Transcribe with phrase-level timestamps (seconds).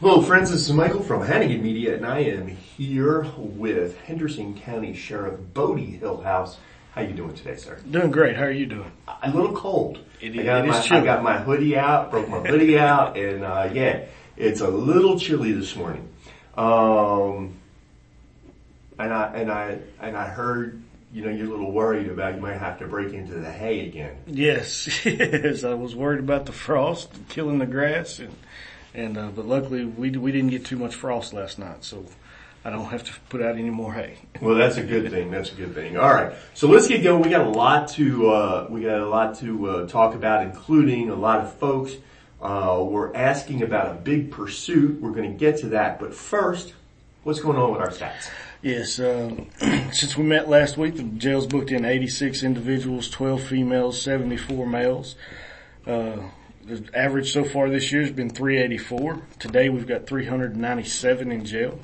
[0.00, 4.94] Hello friends, this is Michael from Hannigan Media and I am here with Henderson County
[4.94, 6.56] Sheriff Botie Hillhouse.
[6.92, 7.78] How you doing today, sir?
[7.90, 8.36] Doing great.
[8.36, 8.90] How are you doing?
[9.22, 9.98] A little cold.
[10.20, 11.04] It- I got it is my, I chilly.
[11.04, 15.52] got my hoodie out, broke my hoodie out, and uh, yeah, it's a little chilly
[15.52, 16.08] this morning.
[16.56, 17.56] Um,
[18.98, 20.82] and I and I and I heard,
[21.12, 23.86] you know, you're a little worried about you might have to break into the hay
[23.86, 24.16] again.
[24.26, 25.62] Yes, yes.
[25.62, 28.34] I was worried about the frost killing the grass, and
[28.94, 32.04] and uh, but luckily we we didn't get too much frost last night, so
[32.64, 34.18] I don't have to put out any more hay.
[34.40, 35.30] Well, that's a good thing.
[35.30, 35.96] That's a good thing.
[35.96, 36.32] All right.
[36.52, 37.22] So let's get going.
[37.22, 41.08] We got a lot to, uh, we got a lot to, uh, talk about, including
[41.08, 41.94] a lot of folks,
[42.42, 45.00] uh, were asking about a big pursuit.
[45.00, 45.98] We're going to get to that.
[45.98, 46.74] But first,
[47.22, 48.28] what's going on with our stats?
[48.60, 49.48] Yes, um,
[49.92, 55.16] since we met last week, the jail's booked in 86 individuals, 12 females, 74 males.
[55.86, 56.18] Uh,
[56.70, 59.20] the average so far this year has been 384.
[59.38, 61.80] Today we've got 397 in jail,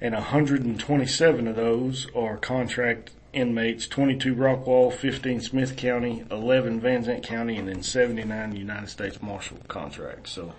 [0.00, 7.22] and 127 of those are contract inmates, 22 Rockwall, 15 Smith County, 11 Van Zandt
[7.24, 10.32] County, and then 79 United States Marshal contracts.
[10.32, 10.54] So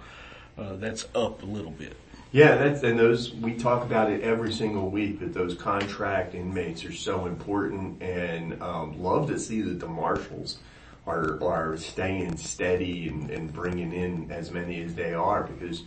[0.58, 1.98] uh, that's up a little bit.
[2.32, 6.86] Yeah, that's, and those, we talk about it every single week that those contract inmates
[6.86, 10.60] are so important and, um, love to see that the marshals
[11.08, 15.84] are, are staying steady and, and bringing in as many as they are because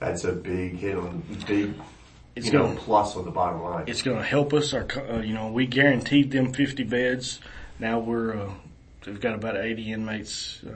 [0.00, 1.74] that's a big hit on, big,
[2.34, 3.84] It's you know, gonna- plus on the bottom line.
[3.86, 4.74] it's going to help us.
[4.74, 7.40] Our, uh, you know, we guaranteed them 50 beds.
[7.78, 8.50] Now we're, uh,
[9.06, 10.72] we've got about 80 inmates, uh,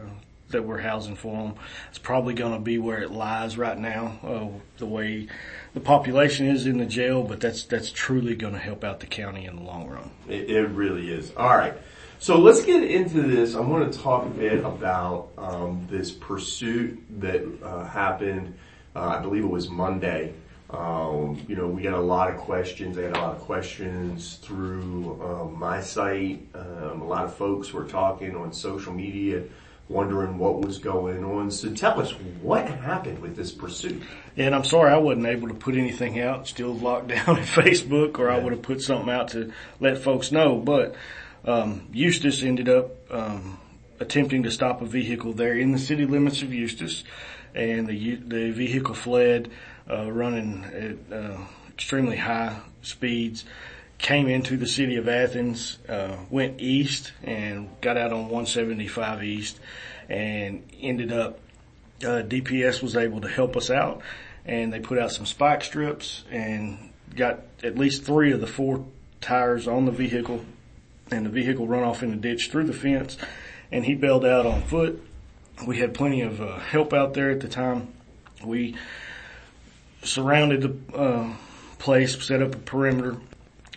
[0.51, 1.55] that we're housing for them.
[1.91, 4.47] It's probably going to be where it lies right now, uh,
[4.79, 5.27] the way
[5.75, 9.07] the population is in the jail, but that's, that's truly going to help out the
[9.07, 10.11] county in the long run.
[10.27, 11.33] It, it really is.
[11.37, 11.75] All right.
[12.21, 13.55] So let's get into this.
[13.55, 18.57] I want to talk a bit about um, this pursuit that uh, happened.
[18.97, 20.35] Uh, I believe it was Monday.
[20.71, 22.99] Um, you know, we got a lot of questions.
[22.99, 26.45] I got a lot of questions through um, my site.
[26.55, 29.45] Um, a lot of folks were talking on social media,
[29.89, 31.53] wondering what was going on.
[31.53, 32.11] So tell us
[32.43, 34.03] what happened with this pursuit.
[34.37, 38.19] And I'm sorry I wasn't able to put anything out, still locked down at Facebook,
[38.19, 40.57] or I would have put something out to let folks know.
[40.57, 40.97] But
[41.49, 43.59] um, Eustace ended up um,
[44.01, 47.05] attempting to stop a vehicle there in the city limits of Eustace,
[47.55, 49.51] and the the vehicle fled,
[49.91, 51.39] uh, running at uh,
[51.71, 53.45] extremely high speeds.
[53.99, 59.59] Came into the city of Athens, uh, went east and got out on 175 east,
[60.09, 61.41] and ended up
[62.05, 64.03] uh, DPS was able to help us out
[64.49, 68.85] and they put out some spike strips and got at least three of the four
[69.21, 70.45] tires on the vehicle
[71.11, 73.17] and the vehicle run off in the ditch through the fence
[73.71, 75.03] and he bailed out on foot.
[75.67, 77.89] We had plenty of uh, help out there at the time.
[78.45, 78.77] We
[80.03, 81.35] surrounded the uh,
[81.79, 83.17] place, set up a perimeter,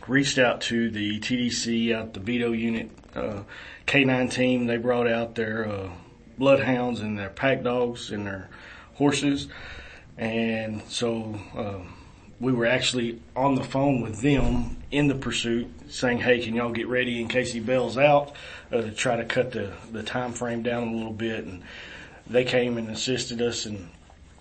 [0.07, 3.41] reached out to the TDC out the Beto unit, uh,
[3.87, 4.67] K9 team.
[4.67, 5.89] They brought out their, uh,
[6.37, 8.49] bloodhounds and their pack dogs and their
[8.93, 9.47] horses.
[10.17, 11.93] And so, um,
[12.39, 16.71] we were actually on the phone with them in the pursuit saying, Hey, can y'all
[16.71, 18.33] get ready in case he bails out,
[18.71, 21.45] uh, to try to cut the, the time frame down a little bit.
[21.45, 21.63] And
[22.27, 23.89] they came and assisted us and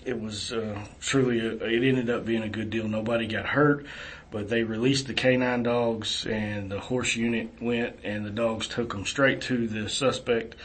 [0.04, 2.88] it was uh, truly a, it ended up being a good deal.
[2.88, 3.86] Nobody got hurt,
[4.30, 8.92] but they released the canine dogs and the horse unit went and the dogs took
[8.92, 10.56] them straight to the suspect.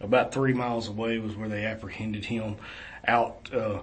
[0.00, 2.56] About three miles away was where they apprehended him
[3.06, 3.80] out uh,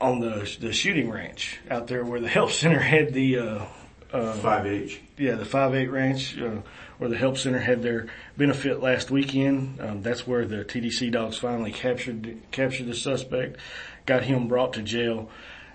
[0.00, 3.64] on the the shooting ranch out there where the help center had the uh,
[4.12, 4.98] 5H.
[5.18, 6.62] yeah, the five eight ranch, uh,
[6.98, 8.06] where the help center had their
[8.36, 9.80] benefit last weekend.
[9.80, 13.58] Um, that's where the TDC dogs finally captured captured the suspect,
[14.06, 15.30] got him brought to jail,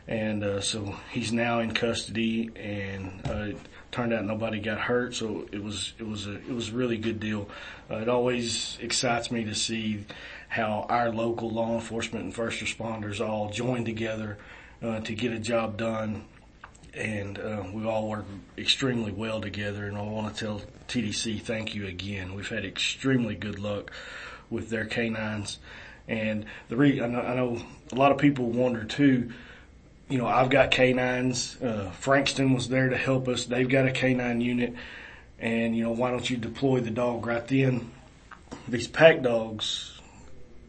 [0.07, 2.49] and uh, so he's now in custody.
[2.55, 3.57] And uh, it
[3.91, 6.97] turned out nobody got hurt, so it was it was a it was a really
[6.97, 7.49] good deal.
[7.91, 10.05] Uh, it always excites me to see
[10.47, 14.37] how our local law enforcement and first responders all join together
[14.81, 16.23] uh, to get a job done
[16.99, 18.25] and uh, we all work
[18.57, 19.85] extremely well together.
[19.85, 22.35] And I want to tell TDC thank you again.
[22.35, 23.91] We've had extremely good luck
[24.49, 25.59] with their canines,
[26.07, 27.61] and the re- I know, I know
[27.91, 29.31] a lot of people wonder too.
[30.09, 31.61] You know, I've got canines.
[31.61, 33.45] Uh, Frankston was there to help us.
[33.45, 34.73] They've got a canine unit,
[35.39, 37.91] and you know, why don't you deploy the dog right then?
[38.67, 40.01] These pack dogs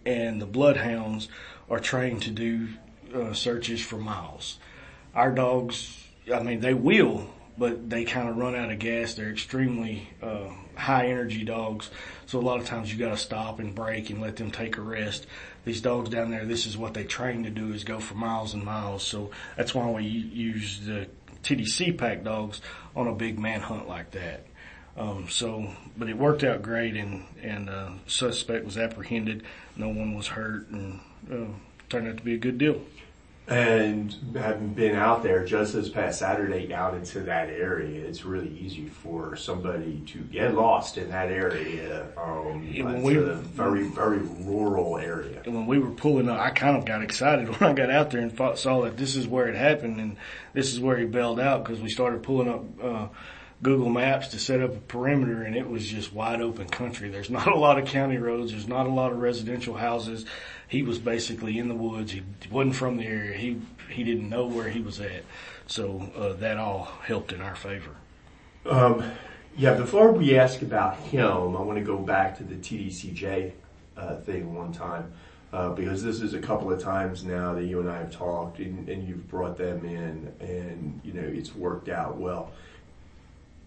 [0.04, 1.28] and the bloodhounds
[1.68, 2.68] are trained to do
[3.14, 4.58] uh, searches for miles
[5.14, 5.99] our dogs,
[6.32, 7.26] I mean, they will,
[7.58, 9.14] but they kind of run out of gas.
[9.14, 11.90] They're extremely uh, high energy dogs,
[12.26, 14.76] so a lot of times you got to stop and break and let them take
[14.76, 15.26] a rest.
[15.64, 18.54] these dogs down there, this is what they train to do is go for miles
[18.54, 19.02] and miles.
[19.02, 21.08] So that's why we use the
[21.42, 22.60] TDC pack dogs
[22.94, 24.46] on a big manhunt like that.
[24.96, 29.44] Um, so, but it worked out great and, and, uh, suspect was apprehended.
[29.76, 31.00] No one was hurt and,
[31.30, 31.46] uh,
[31.88, 32.80] turned out to be a good deal.
[33.50, 38.56] And having been out there just this past Saturday out into that area, it's really
[38.56, 42.06] easy for somebody to get lost in that area.
[42.16, 45.42] Um, when we- a very, very rural area.
[45.44, 48.12] And when we were pulling up, I kind of got excited when I got out
[48.12, 50.16] there and saw that this is where it happened and
[50.52, 53.08] this is where he bailed out because we started pulling up, uh,
[53.62, 57.10] Google Maps to set up a perimeter and it was just wide open country.
[57.10, 58.52] There's not a lot of county roads.
[58.52, 60.24] There's not a lot of residential houses.
[60.68, 62.12] He was basically in the woods.
[62.12, 63.36] He wasn't from the area.
[63.36, 63.60] He,
[63.90, 65.24] he didn't know where he was at.
[65.66, 67.94] So, uh, that all helped in our favor.
[69.56, 73.52] Yeah, before we ask about him, I want to go back to the TDCJ
[73.96, 75.12] uh, thing one time.
[75.52, 78.60] Uh, because this is a couple of times now that you and I have talked
[78.60, 82.52] and, and you've brought them in and, you know, it's worked out well.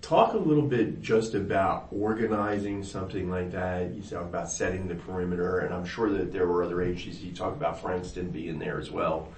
[0.03, 3.95] Talk a little bit just about organizing something like that.
[3.95, 7.23] You talk about setting the perimeter and I'm sure that there were other agencies.
[7.23, 9.29] You talk about Frankston being there as well.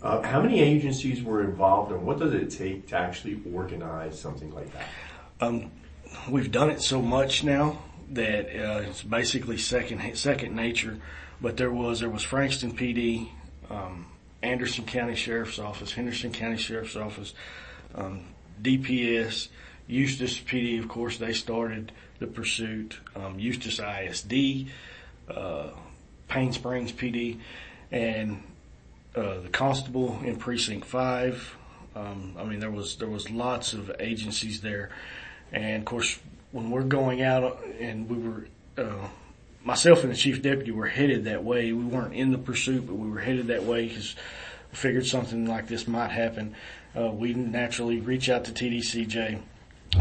[0.00, 4.54] Uh, how many agencies were involved and what does it take to actually organize something
[4.54, 4.86] like that?
[5.40, 5.72] Um,
[6.30, 10.98] we've done it so much now that uh, it's basically second second nature.
[11.40, 13.28] But there was there was Frankston PD,
[13.68, 14.06] um,
[14.42, 17.34] Anderson County Sheriff's Office, Henderson County Sheriff's Office,
[17.94, 18.26] um,
[18.62, 19.48] DPS,
[19.86, 20.78] Eustace PD.
[20.78, 22.98] Of course, they started the pursuit.
[23.14, 24.66] Um, Eustace ISD,
[25.28, 25.70] uh,
[26.28, 27.38] Payne Springs PD,
[27.90, 28.42] and
[29.14, 31.56] uh, the constable in precinct five.
[31.94, 34.90] Um, I mean, there was there was lots of agencies there,
[35.52, 36.18] and of course,
[36.50, 38.46] when we're going out and we were,
[38.78, 39.08] uh,
[39.62, 41.72] myself and the chief deputy were headed that way.
[41.72, 44.16] We weren't in the pursuit, but we were headed that way because
[44.72, 46.54] figured something like this might happen.
[46.96, 49.40] Uh, we naturally reach out to TDCJ,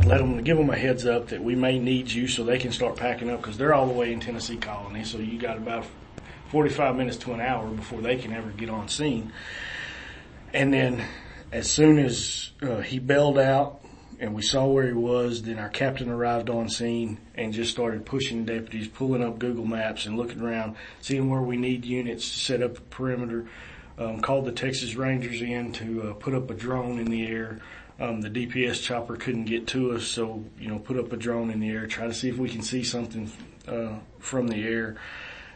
[0.06, 2.72] let them give them a heads up that we may need you so they can
[2.72, 5.04] start packing up because they're all the way in Tennessee Colony.
[5.04, 5.86] So you got about
[6.50, 9.32] 45 minutes to an hour before they can ever get on scene.
[10.54, 11.06] And then
[11.52, 13.82] as soon as uh, he bailed out
[14.20, 18.06] and we saw where he was, then our captain arrived on scene and just started
[18.06, 22.40] pushing deputies, pulling up Google Maps and looking around, seeing where we need units to
[22.40, 23.48] set up a perimeter.
[23.96, 27.60] Um, called the Texas Rangers in to uh, put up a drone in the air.
[28.00, 31.52] Um, the DPS chopper couldn't get to us, so you know, put up a drone
[31.52, 33.32] in the air, try to see if we can see something
[33.68, 34.96] uh, from the air.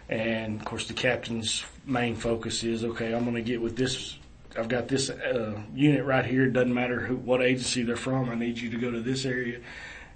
[0.09, 3.13] And of course, the captain's main focus is okay.
[3.13, 4.17] I'm going to get with this.
[4.57, 6.45] I've got this uh, unit right here.
[6.45, 8.29] It doesn't matter who, what agency they're from.
[8.29, 9.59] I need you to go to this area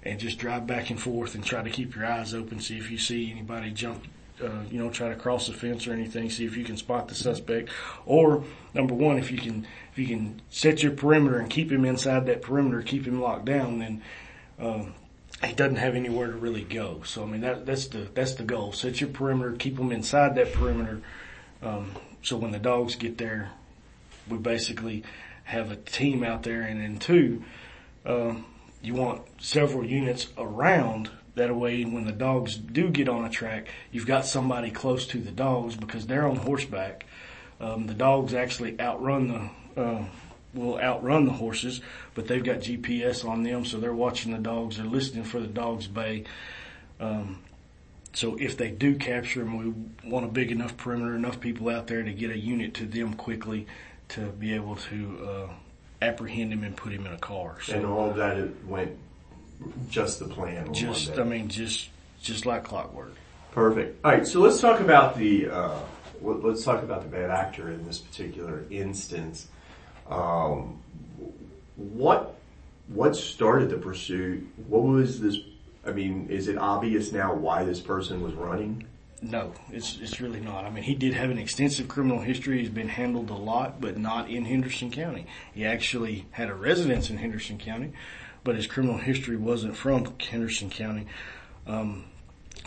[0.02, 2.60] and just drive back and forth and try to keep your eyes open.
[2.60, 4.06] See if you see anybody jump,
[4.42, 6.30] uh, you know, try to cross the fence or anything.
[6.30, 7.70] See if you can spot the suspect.
[8.06, 8.44] Or
[8.74, 12.26] number one, if you can, if you can set your perimeter and keep him inside
[12.26, 14.02] that perimeter, keep him locked down, then.
[14.58, 14.94] Um,
[15.44, 17.02] he doesn't have anywhere to really go.
[17.04, 18.72] So I mean that that's the that's the goal.
[18.72, 21.00] Set your perimeter, keep them inside that perimeter.
[21.62, 21.92] Um,
[22.22, 23.50] so when the dogs get there,
[24.28, 25.02] we basically
[25.44, 27.42] have a team out there, and then two,
[28.06, 28.44] um,
[28.82, 31.10] you want several units around.
[31.34, 35.18] That way, when the dogs do get on a track, you've got somebody close to
[35.18, 37.06] the dogs because they're on horseback.
[37.58, 39.28] Um, the dogs actually outrun
[39.74, 40.04] the uh,
[40.54, 41.80] will outrun the horses,
[42.14, 44.76] but they've got GPS on them, so they're watching the dogs.
[44.76, 46.24] They're listening for the dogs bay.
[47.00, 47.38] Um,
[48.12, 51.86] so if they do capture them, we want a big enough perimeter, enough people out
[51.86, 53.66] there to get a unit to them quickly
[54.08, 55.52] to be able to uh,
[56.02, 57.56] apprehend him and put him in a car.
[57.62, 58.98] So And all that went
[59.88, 60.68] just the plan.
[60.68, 61.22] on just, Monday.
[61.22, 61.88] I mean, just
[62.20, 63.14] just like clockwork.
[63.52, 64.04] Perfect.
[64.04, 65.78] All right, so let's talk about the uh,
[66.20, 69.48] let- let's talk about the bad actor in this particular instance.
[70.08, 70.80] Um,
[71.76, 72.34] what
[72.88, 74.46] what started the pursuit?
[74.68, 75.38] What was this?
[75.86, 78.86] I mean, is it obvious now why this person was running?
[79.20, 80.64] No, it's it's really not.
[80.64, 82.58] I mean, he did have an extensive criminal history.
[82.58, 85.26] He's been handled a lot, but not in Henderson County.
[85.54, 87.92] He actually had a residence in Henderson County,
[88.44, 91.06] but his criminal history wasn't from Henderson County.
[91.66, 92.04] Um,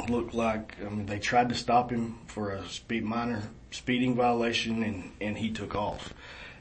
[0.09, 4.83] looked like I mean they tried to stop him for a speed minor speeding violation,
[4.83, 6.13] and and he took off.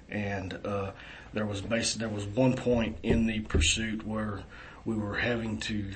[0.09, 0.93] And uh,
[1.33, 4.43] there was bas- there was one point in the pursuit where
[4.85, 5.91] we were having to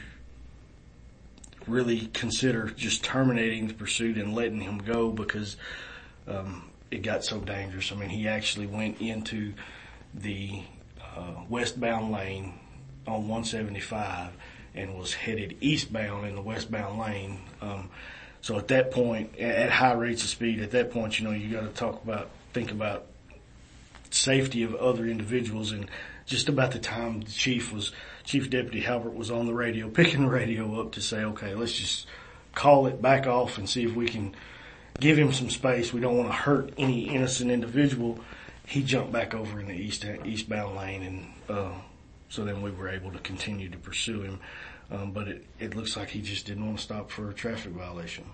[1.67, 5.57] really consider just terminating the pursuit and letting him go because
[6.27, 7.93] um, it got so dangerous.
[7.93, 9.53] I mean, he actually went into
[10.15, 10.63] the
[11.15, 12.55] uh, westbound lane
[13.09, 14.31] on 175
[14.75, 17.41] and was headed eastbound in the westbound lane.
[17.61, 17.91] Um,
[18.41, 21.53] So at that point, at high rates of speed, at that point, you know, you
[21.53, 23.07] got to talk about, think about
[24.11, 25.91] safety of other individuals and
[26.25, 27.93] just about the time the chief was,
[28.25, 31.73] Chief Deputy Halbert was on the radio, picking the radio up to say, okay, let's
[31.73, 32.07] just
[32.55, 34.35] call it back off and see if we can
[35.01, 35.93] give him some space.
[35.93, 38.21] We don't want to hurt any innocent individual.
[38.67, 41.73] He jumped back over in the east, eastbound lane and, uh,
[42.29, 44.41] so then we were able to continue to pursue him.
[44.91, 47.73] Um, but it, it looks like he just didn't want to stop for a traffic
[47.73, 48.25] violation.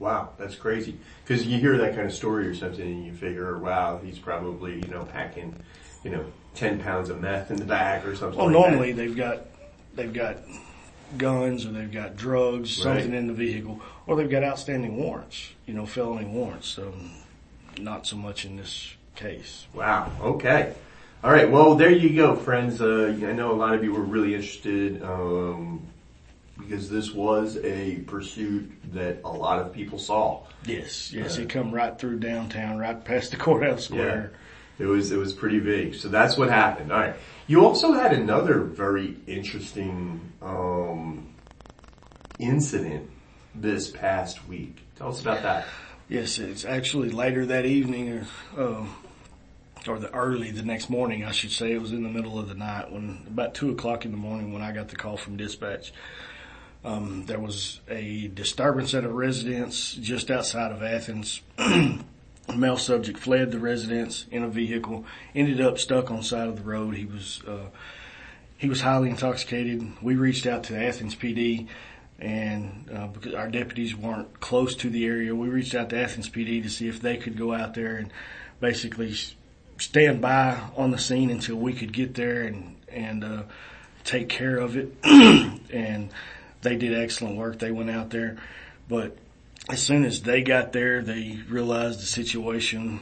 [0.00, 0.96] Wow, that's crazy.
[1.24, 4.74] Because you hear that kind of story or something, and you figure, wow, he's probably
[4.76, 5.54] you know packing,
[6.02, 8.36] you know, ten pounds of meth in the back or something.
[8.36, 8.96] Well, like normally that.
[9.02, 9.42] they've got
[9.94, 10.38] they've got
[11.18, 12.82] guns or they've got drugs, Right.
[12.96, 16.66] something in the vehicle, or they've got outstanding warrants, you know, felony warrants.
[16.66, 16.92] So
[17.78, 19.66] not so much in this case.
[19.72, 20.10] Wow.
[20.20, 20.74] Okay.
[21.24, 21.48] All right.
[21.48, 22.80] Well, there you go, friends.
[22.80, 25.86] Uh, I know a lot of you were really interested um,
[26.58, 30.42] because this was a pursuit that a lot of people saw.
[30.66, 34.32] Yes, yes, he come right through downtown, right past the courthouse square.
[34.78, 35.94] Yeah, It was it was pretty big.
[35.94, 36.90] So that's what happened.
[36.90, 37.14] All right.
[37.46, 41.28] You also had another very interesting um,
[42.40, 43.08] incident
[43.54, 44.78] this past week.
[44.96, 45.66] Tell us about that.
[46.08, 48.26] Yes, it's actually later that evening,
[48.56, 48.84] uh,
[49.88, 51.72] or the early the next morning, I should say.
[51.72, 54.52] It was in the middle of the night when about two o'clock in the morning
[54.52, 55.92] when I got the call from dispatch.
[56.84, 61.40] Um, there was a disturbance at a residence just outside of Athens.
[61.58, 61.98] a
[62.56, 66.62] male subject fled the residence in a vehicle, ended up stuck on side of the
[66.62, 66.96] road.
[66.96, 67.66] He was, uh,
[68.58, 69.92] he was highly intoxicated.
[70.02, 71.68] We reached out to Athens PD
[72.22, 76.28] and uh, because our deputies weren't close to the area, we reached out to Athens
[76.28, 78.12] PD to see if they could go out there and
[78.60, 79.12] basically
[79.82, 83.42] stand by on the scene until we could get there and and uh,
[84.04, 84.94] take care of it.
[85.02, 86.10] and
[86.62, 87.58] they did excellent work.
[87.58, 88.36] They went out there,
[88.88, 89.16] but
[89.68, 93.00] as soon as they got there, they realized the situation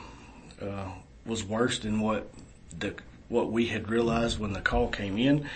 [0.61, 0.91] uh,
[1.27, 2.31] was worse than what
[2.79, 2.95] the
[3.29, 5.49] what we had realized when the call came in.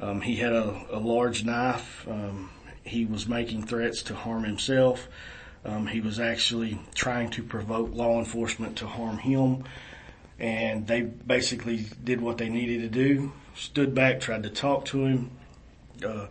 [0.00, 2.06] Um, he had a, a large knife.
[2.08, 2.50] Um,
[2.84, 5.08] he was making threats to harm himself.
[5.64, 9.64] Um, he was actually trying to provoke law enforcement to harm him.
[10.40, 13.32] And they basically did what they needed to do.
[13.54, 15.30] Stood back, tried to talk to him.
[16.04, 16.26] Uh,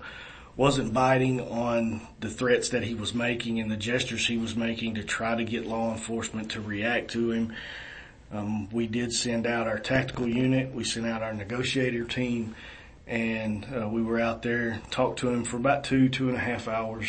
[0.57, 4.95] wasn't biting on the threats that he was making and the gestures he was making
[4.95, 7.53] to try to get law enforcement to react to him.
[8.31, 10.73] Um, we did send out our tactical unit.
[10.73, 12.55] We sent out our negotiator team
[13.07, 16.41] and uh, we were out there, talked to him for about two, two and a
[16.41, 17.07] half hours.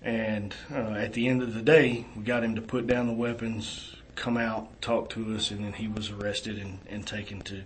[0.00, 3.12] And uh, at the end of the day, we got him to put down the
[3.12, 7.62] weapons, come out, talk to us, and then he was arrested and, and taken to,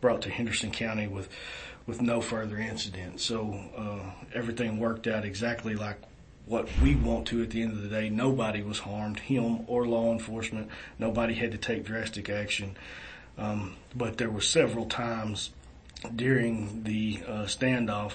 [0.00, 1.28] brought to Henderson County with,
[1.86, 3.20] with no further incident.
[3.20, 5.98] So uh, everything worked out exactly like
[6.46, 8.10] what we want to at the end of the day.
[8.10, 10.68] Nobody was harmed, him or law enforcement.
[10.98, 12.76] Nobody had to take drastic action.
[13.38, 15.50] Um, but there were several times
[16.14, 18.12] during the uh, standoff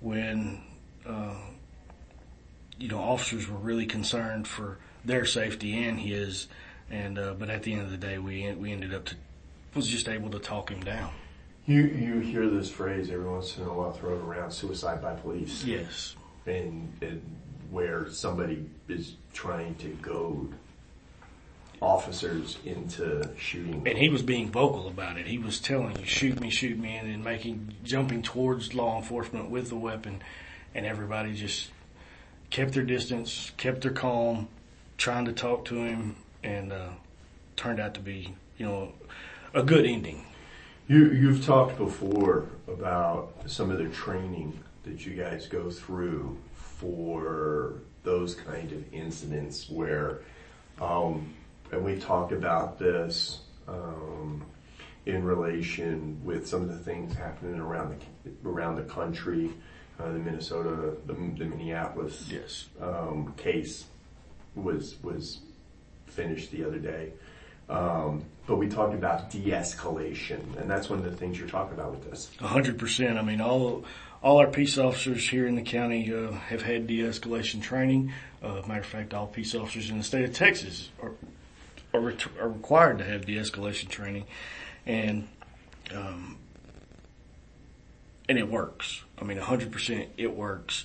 [0.00, 0.62] when
[1.06, 1.34] uh,
[2.78, 6.46] you know officers were really concerned for their safety and his,
[6.90, 9.16] and uh, but at the end of the day, we we ended up to
[9.74, 11.10] was just able to talk him down.
[11.66, 15.64] You you hear this phrase every once in a while thrown around: suicide by police.
[15.64, 17.22] Yes, and, and
[17.70, 20.52] where somebody is trying to goad
[21.80, 23.82] officers into shooting.
[23.86, 25.26] and he was being vocal about it.
[25.26, 29.50] He was telling you, "Shoot me, shoot me," and then making jumping towards law enforcement
[29.50, 30.22] with the weapon,
[30.74, 31.70] and everybody just
[32.50, 34.48] kept their distance, kept their calm,
[34.98, 36.88] trying to talk to him, and uh,
[37.56, 38.92] turned out to be, you know,
[39.54, 40.24] a good ending.
[40.86, 47.80] You you've talked before about some of the training that you guys go through for
[48.02, 50.20] those kind of incidents where,
[50.80, 51.32] um,
[51.72, 54.44] and we talked about this um,
[55.06, 59.50] in relation with some of the things happening around the around the country,
[59.98, 62.68] uh, the Minnesota, the, the Minneapolis Yes.
[62.82, 63.86] um, case
[64.54, 65.40] was was
[66.06, 67.12] finished the other day.
[67.68, 71.92] Um, but we talked about de-escalation, and that's one of the things you're talking about
[71.92, 72.30] with this.
[72.38, 73.18] Hundred percent.
[73.18, 73.84] I mean, all
[74.22, 78.12] all our peace officers here in the county uh, have had de-escalation training.
[78.42, 81.12] Uh, matter of fact, all peace officers in the state of Texas are
[81.94, 84.26] are, ret- are required to have de-escalation training,
[84.84, 85.26] and
[85.94, 86.36] um,
[88.28, 89.02] and it works.
[89.18, 90.84] I mean, hundred percent, it works.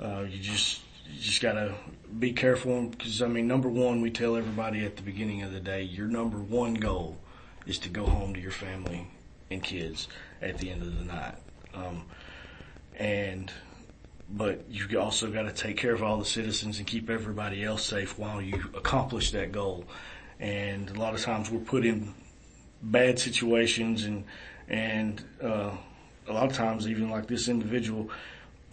[0.00, 1.74] Uh, you just you just gotta
[2.18, 5.60] be careful because I mean, number one, we tell everybody at the beginning of the
[5.60, 7.18] day, your number one goal
[7.66, 9.08] is to go home to your family
[9.50, 10.08] and kids
[10.42, 11.36] at the end of the night.
[11.74, 12.04] Um,
[12.96, 13.52] and
[14.28, 17.84] but you've also got to take care of all the citizens and keep everybody else
[17.84, 19.84] safe while you accomplish that goal.
[20.40, 22.14] And a lot of times we're put in
[22.82, 24.24] bad situations and,
[24.68, 25.70] and, uh,
[26.26, 28.08] a lot of times even like this individual,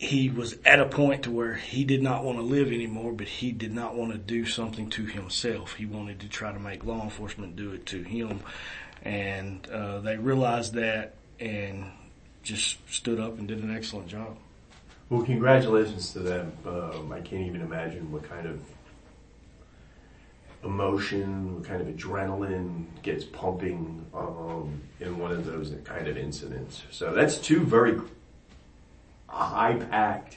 [0.00, 3.26] he was at a point to where he did not want to live anymore, but
[3.26, 5.74] he did not want to do something to himself.
[5.74, 8.38] He wanted to try to make law enforcement do it to him.
[9.02, 11.90] And, uh, they realized that and
[12.44, 14.36] just stood up and did an excellent job.
[15.10, 16.52] Well, congratulations to them.
[16.64, 18.60] Um, I can't even imagine what kind of
[20.62, 26.84] emotion, what kind of adrenaline gets pumping um, in one of those kind of incidents.
[26.92, 28.00] So that's two very
[29.28, 30.36] high-packed,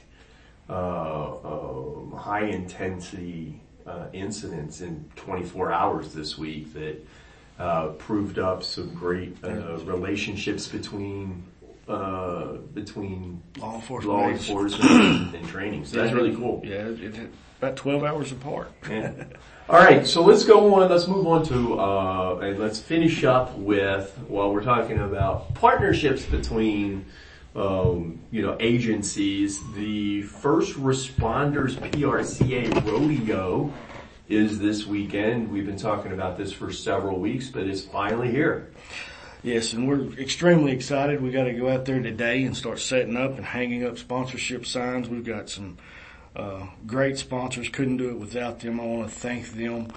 [0.68, 6.96] uh, um, high-intensity uh, incidents in 24 hours this week that
[7.58, 11.42] uh, proved up some great uh, relationships between
[11.88, 14.16] uh, between Law enforcement.
[14.18, 15.84] law enforcement and training.
[15.84, 16.62] So that's really cool.
[16.64, 16.92] Yeah,
[17.58, 18.70] about 12 hours apart.
[18.88, 19.12] Yeah.
[19.68, 20.88] All right, so let's go on.
[20.88, 26.24] Let's move on to uh, and let's finish up with while we're talking about partnerships
[26.24, 27.04] between
[27.54, 29.60] um, you know agencies.
[29.74, 33.72] The First Responders PRCA Rodeo
[34.28, 35.50] is this weekend.
[35.50, 38.70] We've been talking about this for several weeks, but it's finally here.
[39.42, 41.20] Yes, and we're extremely excited.
[41.20, 44.66] We got to go out there today and start setting up and hanging up sponsorship
[44.66, 45.08] signs.
[45.08, 45.78] We've got some
[46.36, 47.68] uh, great sponsors.
[47.68, 48.80] Couldn't do it without them.
[48.80, 49.88] I want to thank them.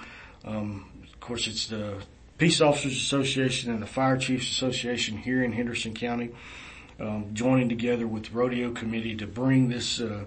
[0.44, 2.02] Um, of course, it's the
[2.38, 6.30] Peace Officers Association and the Fire Chiefs Association here in Henderson County,
[7.00, 10.00] um, joining together with the Rodeo Committee to bring this.
[10.00, 10.24] Uh,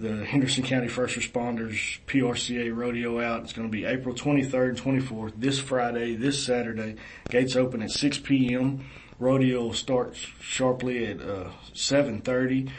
[0.00, 3.42] the Henderson County First Responders PRCA Rodeo out.
[3.42, 6.94] It's going to be April 23rd and 24th, this Friday, this Saturday.
[7.28, 8.84] Gates open at 6 p.m.
[9.18, 12.70] Rodeo starts sharply at uh, 7.30.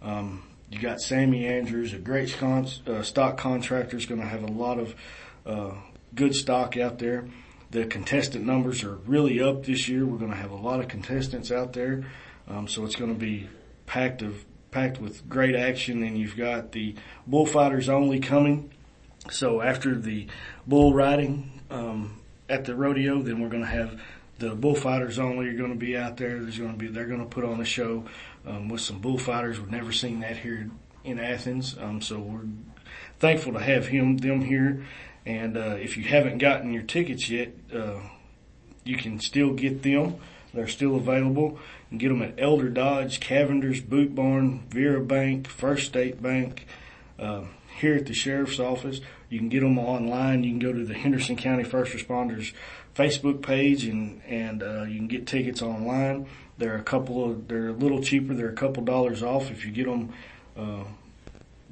[0.00, 4.42] Um, you got Sammy Andrews, a great con- uh, stock contractor, is going to have
[4.42, 4.94] a lot of
[5.44, 5.72] uh,
[6.14, 7.26] good stock out there.
[7.70, 10.06] The contestant numbers are really up this year.
[10.06, 12.04] We're going to have a lot of contestants out there,
[12.48, 13.48] um, so it's going to be
[13.86, 16.02] packed of packed with great action.
[16.02, 16.94] And you've got the
[17.26, 18.70] bullfighters only coming.
[19.30, 20.26] So after the
[20.66, 24.00] bull riding um, at the rodeo, then we're going to have
[24.38, 26.40] the bullfighters only are going to be out there.
[26.40, 28.04] There's going to be they're going to put on a show
[28.46, 29.58] um, with some bullfighters.
[29.58, 30.70] We've never seen that here
[31.04, 32.46] in Athens, um, so we're
[33.18, 34.84] thankful to have him them here.
[35.26, 38.00] And uh, if you haven't gotten your tickets yet, uh,
[38.84, 40.16] you can still get them.
[40.54, 41.58] They're still available.
[41.90, 46.66] You can get them at Elder Dodge, Cavender's, Boot Barn, VeraBank, First State Bank,
[47.18, 47.44] uh,
[47.78, 49.00] here at the Sheriff's Office.
[49.28, 50.44] You can get them online.
[50.44, 52.52] You can go to the Henderson County First Responders
[52.94, 56.26] Facebook page and, and, uh, you can get tickets online.
[56.56, 58.34] They're a couple of, they're a little cheaper.
[58.34, 60.12] They're a couple dollars off if you get them,
[60.56, 60.84] uh,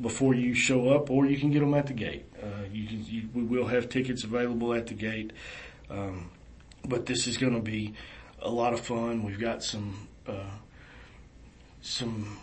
[0.01, 2.27] before you show up or you can get them at the gate.
[2.41, 5.33] Uh, you can, you, we will have tickets available at the gate.
[5.91, 6.31] Um,
[6.85, 7.95] but this is going to be
[8.41, 9.23] a lot of fun.
[9.23, 10.51] We've got some, uh,
[11.81, 12.39] some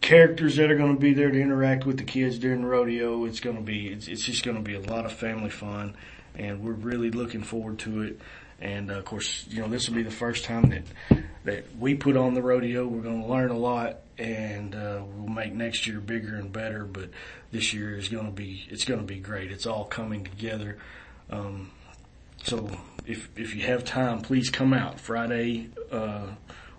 [0.00, 3.24] characters that are going to be there to interact with the kids during the rodeo.
[3.24, 5.96] It's going to be, it's, it's just going to be a lot of family fun
[6.34, 8.20] and we're really looking forward to it.
[8.60, 11.94] And uh, of course, you know, this will be the first time that, that we
[11.94, 12.86] put on the rodeo.
[12.86, 16.84] We're going to learn a lot and, uh, we'll make next year bigger and better,
[16.84, 17.10] but
[17.50, 19.50] this year is going to be, it's going to be great.
[19.50, 20.78] It's all coming together.
[21.30, 21.70] Um,
[22.44, 22.70] so
[23.06, 26.28] if, if you have time, please come out Friday, uh,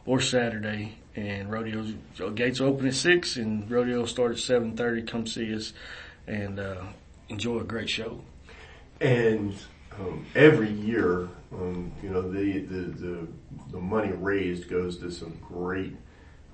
[0.06, 1.94] or Saturday and rodeos,
[2.36, 5.08] gates open at six and rodeo start at 7.30.
[5.08, 5.74] Come see us
[6.28, 6.84] and, uh,
[7.30, 8.22] enjoy a great show.
[9.02, 9.56] And
[10.00, 13.28] um, every year, um, you know, the, the, the,
[13.72, 15.96] the money raised goes to some great,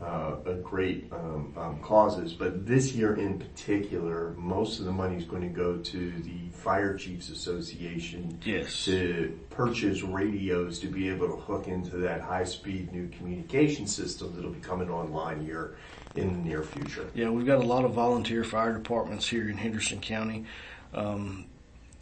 [0.01, 2.33] uh, a great um, um, causes.
[2.33, 6.49] But this year in particular, most of the money is going to go to the
[6.53, 8.85] Fire Chiefs Association Yes.
[8.85, 14.51] to purchase radios to be able to hook into that high-speed new communication system that'll
[14.51, 15.75] be coming online here
[16.15, 17.09] in the near future.
[17.13, 20.45] Yeah, we've got a lot of volunteer fire departments here in Henderson County.
[20.93, 21.45] Um,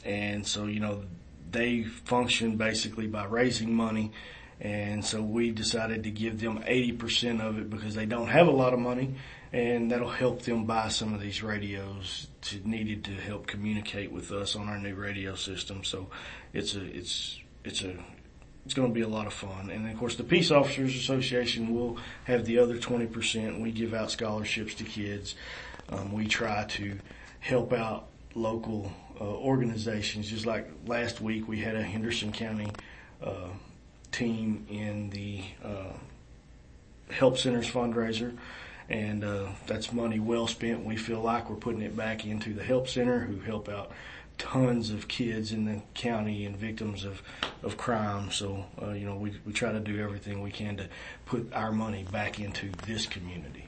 [0.06, 1.04] and so, you know,
[1.52, 4.12] they function basically by raising money.
[4.62, 8.52] And so we decided to give them 80% of it because they don't have a
[8.52, 9.16] lot of money
[9.54, 14.32] and that'll help them buy some of these radios to, needed to help communicate with
[14.32, 15.84] us on our new radio system.
[15.84, 16.10] So
[16.54, 17.96] it's a, it's, it's a,
[18.66, 19.70] it's going to be a lot of fun.
[19.72, 23.62] And of course the Peace Officers Association will have the other 20%.
[23.62, 25.36] We give out scholarships to kids.
[25.88, 27.00] Um, we try to
[27.40, 30.30] help out local uh, organizations.
[30.30, 32.70] Just like last week, we had a Henderson County
[33.24, 33.50] uh,
[34.12, 35.94] team in the uh,
[37.12, 38.36] Help Center's fundraiser.
[38.90, 40.84] And, uh, that's money well spent.
[40.84, 43.92] We feel like we're putting it back into the Help Center who help out
[44.40, 47.22] tons of kids in the county and victims of,
[47.62, 48.32] of crime.
[48.32, 50.88] So, uh, you know, we, we try to do everything we can to
[51.26, 53.68] put our money back into this community.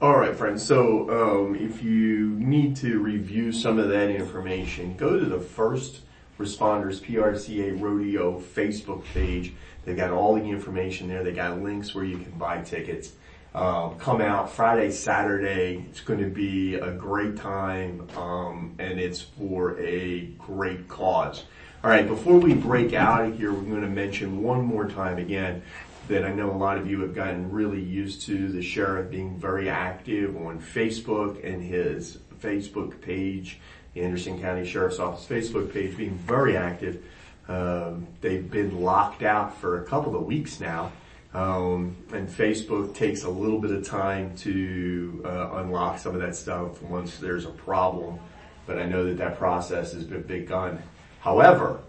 [0.00, 0.62] All right, friends.
[0.62, 6.00] So um, if you need to review some of that information, go to the First
[6.40, 9.52] Responders PRCA Rodeo Facebook page.
[9.84, 11.22] They got all the information there.
[11.22, 13.12] They got links where you can buy tickets.
[13.54, 15.84] Um, come out Friday, Saturday.
[15.90, 21.44] It's going to be a great time, um, and it's for a great cause.
[21.84, 25.18] All right, before we break out of here, we're going to mention one more time
[25.18, 25.62] again
[26.08, 29.38] that I know a lot of you have gotten really used to the sheriff being
[29.38, 33.60] very active on Facebook and his Facebook page,
[33.94, 37.02] the Henderson County Sheriff's Office Facebook page being very active.
[37.48, 40.92] Um, they've been locked out for a couple of weeks now.
[41.32, 46.34] Um, and Facebook takes a little bit of time to uh, unlock some of that
[46.34, 48.18] stuff once there's a problem.
[48.66, 50.82] But I know that that process has been begun.
[51.20, 51.80] However,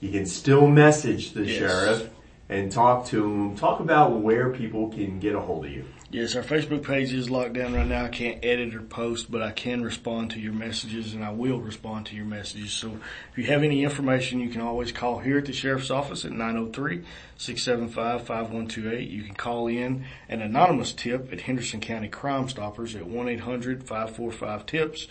[0.00, 1.58] you can still message the Yes.
[1.58, 2.10] sheriff
[2.48, 3.56] and talk to him.
[3.56, 5.84] Talk about where people can get a hold of you.
[6.08, 8.04] Yes, our Facebook page is locked down right now.
[8.04, 11.60] I can't edit or post, but I can respond to your messages and I will
[11.60, 12.72] respond to your messages.
[12.72, 13.00] So
[13.32, 16.30] if you have any information, you can always call here at the Sheriff's Office at
[16.30, 19.10] 903-675-5128.
[19.10, 25.08] You can call in an anonymous tip at Henderson County Crime Stoppers at 1-800-545-TIPS.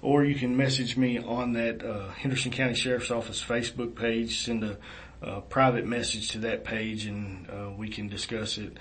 [0.00, 4.44] Or you can message me on that uh, Henderson County Sheriff's Office Facebook page.
[4.44, 4.78] Send a,
[5.22, 8.76] a private message to that page, and uh, we can discuss it.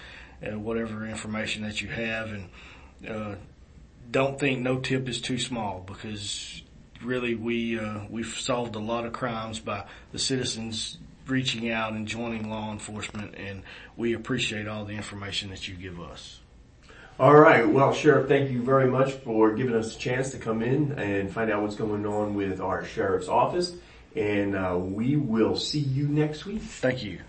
[0.45, 2.50] Uh, whatever information that you have, and
[3.10, 3.36] uh,
[4.12, 6.62] don't think no tip is too small because
[7.04, 12.08] really we uh, we've solved a lot of crimes by the citizens reaching out and
[12.08, 13.63] joining law enforcement, and
[13.95, 16.39] we appreciate all the information that you give us.
[17.19, 17.67] All right.
[17.67, 21.32] Well, Sheriff, thank you very much for giving us a chance to come in and
[21.32, 23.73] find out what's going on with our sheriff's office.
[24.17, 26.62] And uh, we will see you next week.
[26.62, 27.19] Thank you.